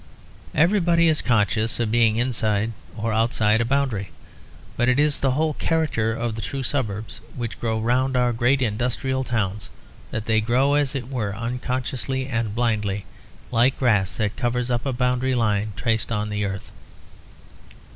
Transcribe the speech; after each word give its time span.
Everybody 0.55 1.07
is 1.07 1.21
conscious 1.21 1.79
of 1.79 1.91
being 1.91 2.17
inside 2.17 2.71
or 2.97 3.13
outside 3.13 3.61
a 3.61 3.65
boundary; 3.65 4.09
but 4.75 4.89
it 4.89 4.97
is 4.99 5.19
the 5.19 5.33
whole 5.37 5.53
character 5.53 6.11
of 6.11 6.33
the 6.33 6.41
true 6.41 6.63
suburbs 6.63 7.21
which 7.35 7.59
grow 7.59 7.79
round 7.79 8.17
our 8.17 8.33
great 8.33 8.63
industrial 8.63 9.23
towns 9.23 9.69
that 10.09 10.25
they 10.25 10.41
grow, 10.41 10.73
as 10.73 10.95
it 10.95 11.07
were, 11.11 11.35
unconsciously 11.35 12.25
and 12.25 12.55
blindly, 12.55 13.05
like 13.51 13.77
grass 13.77 14.17
that 14.17 14.35
covers 14.35 14.71
up 14.71 14.87
a 14.87 14.91
boundary 14.93 15.35
line 15.35 15.71
traced 15.75 16.11
on 16.11 16.29
the 16.29 16.45
earth. 16.45 16.71